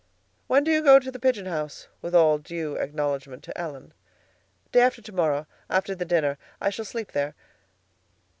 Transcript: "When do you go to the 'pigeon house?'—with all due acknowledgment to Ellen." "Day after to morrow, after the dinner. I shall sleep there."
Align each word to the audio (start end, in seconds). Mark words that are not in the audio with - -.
"When 0.47 0.63
do 0.63 0.71
you 0.71 0.81
go 0.81 0.97
to 0.97 1.11
the 1.11 1.19
'pigeon 1.19 1.45
house?'—with 1.45 2.15
all 2.15 2.39
due 2.39 2.75
acknowledgment 2.75 3.43
to 3.43 3.55
Ellen." 3.55 3.93
"Day 4.71 4.81
after 4.81 4.99
to 5.03 5.11
morrow, 5.11 5.45
after 5.69 5.93
the 5.93 6.05
dinner. 6.05 6.39
I 6.59 6.71
shall 6.71 6.85
sleep 6.85 7.11
there." 7.11 7.35